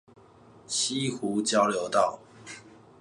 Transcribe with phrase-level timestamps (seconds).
[0.65, 2.17] 溪湖交流道